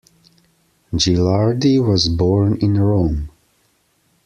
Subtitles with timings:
[0.95, 3.29] Gilardi was born in Rome.